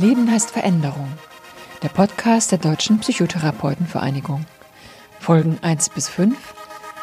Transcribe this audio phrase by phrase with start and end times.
[0.00, 1.08] Leben heißt Veränderung.
[1.82, 4.44] Der Podcast der Deutschen Psychotherapeutenvereinigung.
[5.18, 6.36] Folgen 1 bis 5.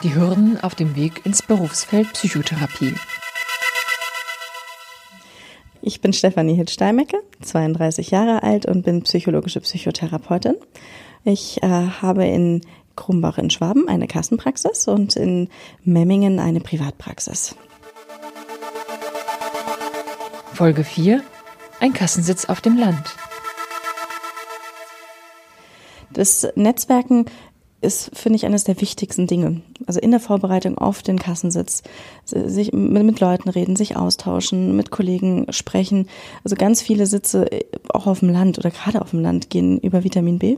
[0.02, 2.94] Die Hürden auf dem Weg ins Berufsfeld Psychotherapie.
[5.82, 10.56] Ich bin Stefanie Hitt-Steinmecke, 32 Jahre alt und bin psychologische Psychotherapeutin.
[11.26, 12.62] Ich äh, habe in
[12.96, 15.50] Krumbach in Schwaben eine Kassenpraxis und in
[15.84, 17.58] Memmingen eine Privatpraxis.
[20.54, 21.22] Folge 4.
[21.80, 23.16] Ein Kassensitz auf dem Land.
[26.12, 27.26] Das Netzwerken
[27.82, 29.62] ist, finde ich, eines der wichtigsten Dinge.
[29.86, 31.84] Also in der Vorbereitung auf den Kassensitz,
[32.26, 36.08] sich mit Leuten reden, sich austauschen, mit Kollegen sprechen.
[36.44, 37.48] Also ganz viele Sitze,
[37.90, 40.58] auch auf dem Land oder gerade auf dem Land, gehen über Vitamin B.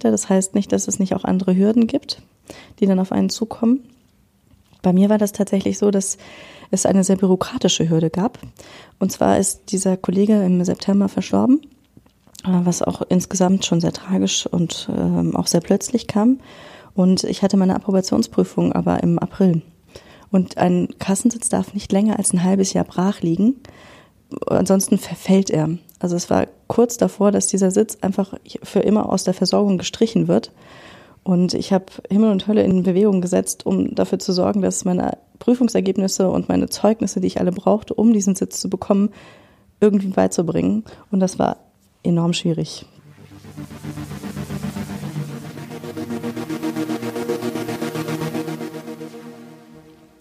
[0.00, 2.20] Das heißt nicht, dass es nicht auch andere Hürden gibt,
[2.80, 3.88] die dann auf einen zukommen.
[4.82, 6.18] Bei mir war das tatsächlich so, dass
[6.70, 8.38] es eine sehr bürokratische Hürde gab.
[8.98, 11.60] Und zwar ist dieser Kollege im September verstorben,
[12.44, 16.40] äh, was auch insgesamt schon sehr tragisch und ähm, auch sehr plötzlich kam.
[16.94, 19.62] Und ich hatte meine Approbationsprüfung aber im April.
[20.30, 23.56] Und ein Kassensitz darf nicht länger als ein halbes Jahr brach liegen.
[24.46, 25.70] Ansonsten verfällt er.
[25.98, 30.28] Also es war kurz davor, dass dieser Sitz einfach für immer aus der Versorgung gestrichen
[30.28, 30.50] wird.
[31.24, 35.18] Und ich habe Himmel und Hölle in Bewegung gesetzt, um dafür zu sorgen, dass meine
[35.38, 39.10] Prüfungsergebnisse und meine Zeugnisse, die ich alle brauchte, um diesen Sitz zu bekommen,
[39.80, 40.84] irgendwie beizubringen.
[41.10, 41.58] Und das war
[42.02, 42.86] enorm schwierig.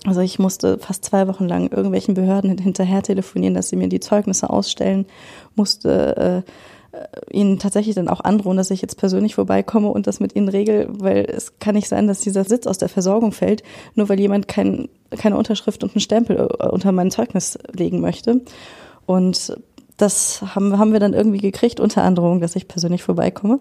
[0.06, 4.00] Also ich musste fast zwei Wochen lang irgendwelchen Behörden hinterher telefonieren, dass sie mir die
[4.00, 5.06] Zeugnisse ausstellen,
[5.56, 6.52] musste äh,
[7.32, 10.88] ihnen tatsächlich dann auch androhen, dass ich jetzt persönlich vorbeikomme und das mit ihnen regel,
[10.90, 13.64] weil es kann nicht sein, dass dieser Sitz aus der Versorgung fällt,
[13.96, 18.42] nur weil jemand kein, keine Unterschrift und einen Stempel äh, unter mein Zeugnis legen möchte.
[19.06, 19.58] Und
[19.98, 23.60] das haben, haben wir dann irgendwie gekriegt unter Androhung, dass ich persönlich vorbeikomme.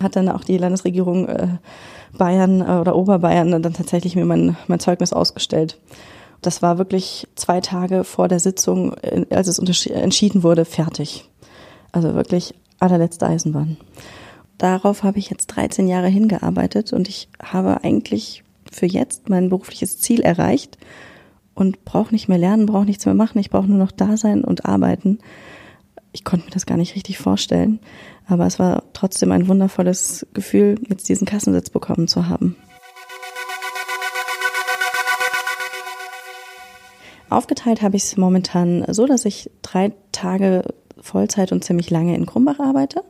[0.00, 1.48] Hat dann auch die Landesregierung äh,
[2.16, 5.78] Bayern äh, oder Oberbayern dann tatsächlich mir mein, mein Zeugnis ausgestellt.
[6.42, 11.28] Das war wirklich zwei Tage vor der Sitzung, äh, als es entschieden wurde, fertig.
[11.92, 13.76] Also wirklich allerletzte Eisenbahn.
[14.58, 20.00] Darauf habe ich jetzt 13 Jahre hingearbeitet und ich habe eigentlich für jetzt mein berufliches
[20.00, 20.78] Ziel erreicht
[21.54, 24.42] und brauche nicht mehr lernen, brauche nichts mehr machen, ich brauche nur noch da sein
[24.42, 25.18] und arbeiten.
[26.12, 27.80] Ich konnte mir das gar nicht richtig vorstellen,
[28.26, 32.56] aber es war trotzdem ein wundervolles Gefühl, jetzt diesen Kassensitz bekommen zu haben.
[37.30, 40.64] Aufgeteilt habe ich es momentan so, dass ich drei Tage
[41.02, 43.02] Vollzeit und ziemlich lange in Krumbach arbeite.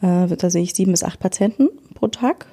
[0.00, 2.46] Äh, da sehe ich sieben bis acht Patienten pro Tag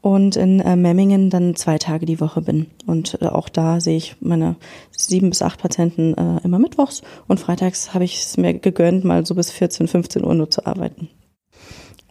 [0.00, 2.66] und in äh, Memmingen dann zwei Tage die Woche bin.
[2.86, 4.56] Und äh, auch da sehe ich meine
[4.90, 9.34] sieben bis acht Patienten immer mittwochs und freitags habe ich es mir gegönnt, mal so
[9.34, 11.08] bis 14, 15 Uhr nur zu arbeiten.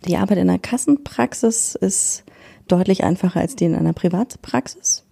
[0.05, 2.23] Die Arbeit in der Kassenpraxis ist
[2.67, 5.05] deutlich einfacher als die in einer Privatpraxis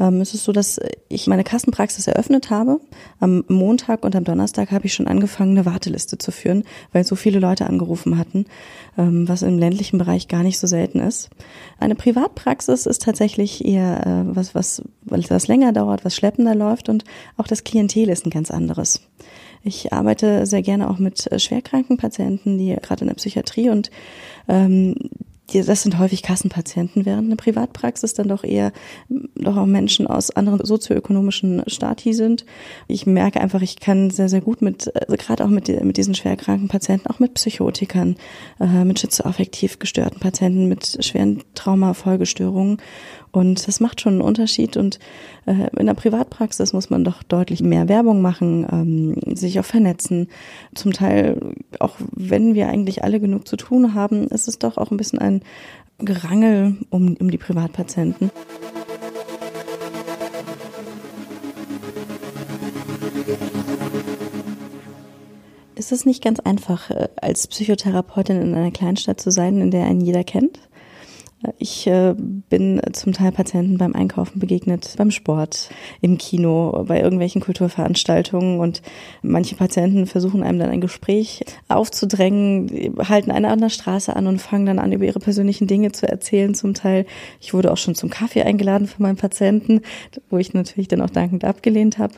[0.00, 2.80] ähm, es ist so, dass ich meine Kassenpraxis eröffnet habe.
[3.20, 7.16] Am Montag und am Donnerstag habe ich schon angefangen, eine Warteliste zu führen, weil so
[7.16, 8.46] viele Leute angerufen hatten,
[8.98, 11.30] ähm, was im ländlichen Bereich gar nicht so selten ist.
[11.78, 17.04] Eine Privatpraxis ist tatsächlich eher äh, was, was, was länger dauert, was schleppender läuft und
[17.36, 19.00] auch das Klientel ist ein ganz anderes.
[19.62, 23.90] Ich arbeite sehr gerne auch mit äh, schwerkranken Patienten, die gerade in der Psychiatrie und
[24.48, 24.94] ähm,
[25.52, 28.72] das sind häufig Kassenpatienten, während eine Privatpraxis dann doch eher
[29.36, 32.44] doch auch Menschen aus anderen sozioökonomischen Stati sind.
[32.88, 36.14] Ich merke einfach, ich kann sehr, sehr gut mit, also gerade auch mit, mit diesen
[36.14, 38.16] schwerkranken Patienten, auch mit Psychotikern,
[38.58, 42.78] äh, mit schizoaffektiv gestörten Patienten, mit schweren Traumafolgestörungen
[43.36, 44.78] und das macht schon einen Unterschied.
[44.78, 44.98] Und
[45.44, 50.28] äh, in der Privatpraxis muss man doch deutlich mehr Werbung machen, ähm, sich auch vernetzen.
[50.74, 54.90] Zum Teil, auch wenn wir eigentlich alle genug zu tun haben, ist es doch auch
[54.90, 55.42] ein bisschen ein
[55.98, 58.30] Gerangel um, um die Privatpatienten.
[65.74, 69.84] Ist es nicht ganz einfach, äh, als Psychotherapeutin in einer Kleinstadt zu sein, in der
[69.84, 70.58] einen jeder kennt?
[71.58, 75.68] Ich äh, bin zum Teil Patienten beim Einkaufen begegnet, beim Sport,
[76.00, 78.80] im Kino, bei irgendwelchen Kulturveranstaltungen und
[79.22, 84.40] manche Patienten versuchen einem dann ein Gespräch aufzudrängen, halten eine an der Straße an und
[84.40, 86.54] fangen dann an, über ihre persönlichen Dinge zu erzählen.
[86.54, 87.04] Zum Teil,
[87.40, 89.82] ich wurde auch schon zum Kaffee eingeladen von meinen Patienten,
[90.30, 92.14] wo ich natürlich dann auch dankend abgelehnt habe.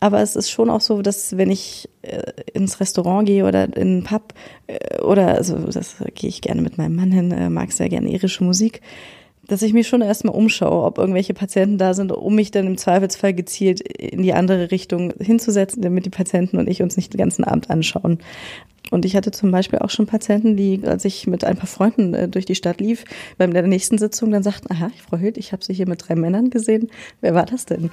[0.00, 2.22] Aber es ist schon auch so, dass wenn ich äh,
[2.54, 4.32] ins Restaurant gehe oder in einen Pub
[4.66, 8.08] äh, oder also das gehe ich gerne mit meinem Mann hin, äh, mag sehr gerne
[8.08, 8.80] irische Musik,
[9.46, 12.78] dass ich mich schon erstmal umschaue, ob irgendwelche Patienten da sind, um mich dann im
[12.78, 17.18] Zweifelsfall gezielt in die andere Richtung hinzusetzen, damit die Patienten und ich uns nicht den
[17.18, 18.18] ganzen Abend anschauen.
[18.90, 22.14] Und ich hatte zum Beispiel auch schon Patienten, die, als ich mit ein paar Freunden
[22.14, 23.04] äh, durch die Stadt lief,
[23.38, 26.14] bei der nächsten Sitzung dann sagten, aha, Frau Hüth, ich habe Sie hier mit drei
[26.14, 26.90] Männern gesehen.
[27.20, 27.90] Wer war das denn?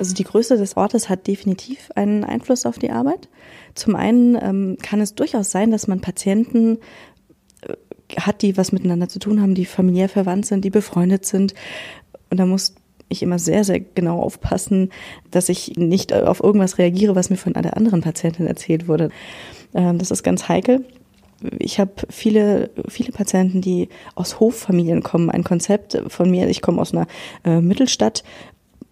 [0.00, 3.28] Also die Größe des Ortes hat definitiv einen Einfluss auf die Arbeit.
[3.74, 6.78] Zum einen ähm, kann es durchaus sein, dass man Patienten
[7.60, 7.74] äh,
[8.18, 11.52] hat, die was miteinander zu tun haben, die familiär verwandt sind, die befreundet sind.
[12.30, 12.76] Und da muss
[13.10, 14.88] ich immer sehr, sehr genau aufpassen,
[15.30, 19.10] dass ich nicht auf irgendwas reagiere, was mir von einer anderen Patientin erzählt wurde.
[19.74, 20.82] Ähm, das ist ganz heikel.
[21.58, 25.28] Ich habe viele, viele Patienten, die aus Hoffamilien kommen.
[25.28, 27.06] Ein Konzept von mir, ich komme aus einer
[27.44, 28.24] äh, Mittelstadt,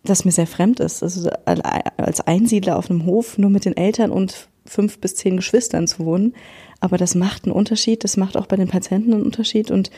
[0.05, 1.03] das mir sehr fremd ist.
[1.03, 5.87] Also als Einsiedler auf einem Hof nur mit den Eltern und fünf bis zehn Geschwistern
[5.87, 6.35] zu wohnen.
[6.81, 9.91] Aber das macht einen Unterschied, das macht auch bei den Patienten einen Unterschied und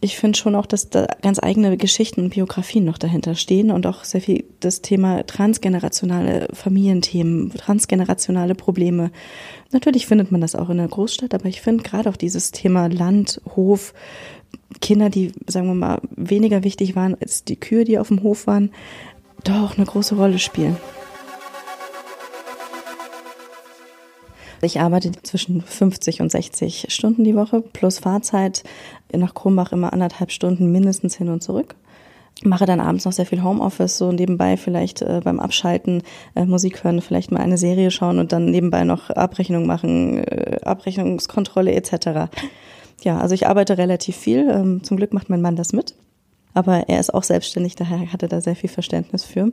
[0.00, 3.86] ich finde schon auch, dass da ganz eigene Geschichten und Biografien noch dahinter stehen und
[3.86, 9.10] auch sehr viel das Thema transgenerationale Familienthemen, transgenerationale Probleme.
[9.72, 12.88] Natürlich findet man das auch in der Großstadt, aber ich finde gerade auch dieses Thema
[12.88, 13.94] Land, Hof,
[14.80, 18.46] Kinder, die, sagen wir mal, weniger wichtig waren als die Kühe, die auf dem Hof
[18.46, 18.70] waren,
[19.44, 20.76] doch eine große Rolle spielen.
[24.62, 28.64] Ich arbeite zwischen 50 und 60 Stunden die Woche plus Fahrzeit
[29.14, 31.74] nach Krumbach immer anderthalb Stunden mindestens hin und zurück.
[32.42, 36.02] Mache dann abends noch sehr viel Homeoffice, so nebenbei vielleicht äh, beim Abschalten
[36.34, 40.58] äh, Musik hören, vielleicht mal eine Serie schauen und dann nebenbei noch Abrechnung machen, äh,
[40.62, 42.30] Abrechnungskontrolle etc.
[43.02, 44.48] Ja, also ich arbeite relativ viel.
[44.48, 45.94] Ähm, zum Glück macht mein Mann das mit.
[46.54, 49.52] Aber er ist auch selbstständig, daher hat er da sehr viel Verständnis für.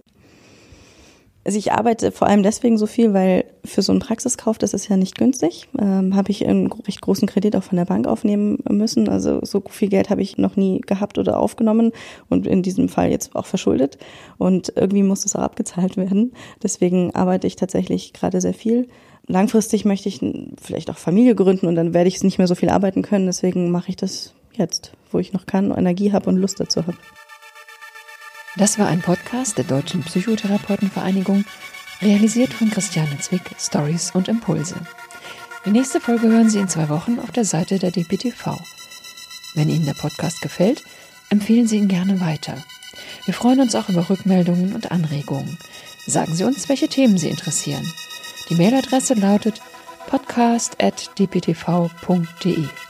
[1.45, 4.87] Also ich arbeite vor allem deswegen so viel, weil für so einen Praxiskauf, das ist
[4.87, 8.59] ja nicht günstig, ähm, habe ich einen recht großen Kredit auch von der Bank aufnehmen
[8.69, 9.09] müssen.
[9.09, 11.91] Also so viel Geld habe ich noch nie gehabt oder aufgenommen
[12.29, 13.97] und in diesem Fall jetzt auch verschuldet.
[14.37, 16.31] Und irgendwie muss es auch abgezahlt werden.
[16.61, 18.87] Deswegen arbeite ich tatsächlich gerade sehr viel.
[19.27, 20.19] Langfristig möchte ich
[20.61, 23.25] vielleicht auch Familie gründen und dann werde ich nicht mehr so viel arbeiten können.
[23.25, 26.97] Deswegen mache ich das jetzt, wo ich noch kann, Energie habe und Lust dazu habe.
[28.57, 31.45] Das war ein Podcast der Deutschen Psychotherapeutenvereinigung,
[32.01, 34.75] realisiert von Christiane Zwick, Stories und Impulse.
[35.65, 38.59] Die nächste Folge hören Sie in zwei Wochen auf der Seite der DPTV.
[39.55, 40.83] Wenn Ihnen der Podcast gefällt,
[41.29, 42.57] empfehlen Sie ihn gerne weiter.
[43.25, 45.57] Wir freuen uns auch über Rückmeldungen und Anregungen.
[46.05, 47.85] Sagen Sie uns, welche Themen Sie interessieren.
[48.49, 49.61] Die Mailadresse lautet
[50.07, 52.82] podcast.dptv.de.